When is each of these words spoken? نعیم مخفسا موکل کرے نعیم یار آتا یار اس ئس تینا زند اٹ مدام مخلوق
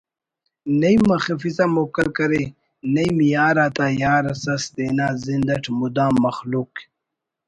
نعیم 0.79 1.01
مخفسا 1.11 1.65
موکل 1.75 2.07
کرے 2.17 2.43
نعیم 2.93 3.17
یار 3.33 3.55
آتا 3.65 3.85
یار 4.01 4.23
اس 4.31 4.43
ئس 4.53 4.63
تینا 4.73 5.07
زند 5.23 5.49
اٹ 5.53 5.63
مدام 5.79 6.13
مخلوق 6.25 6.73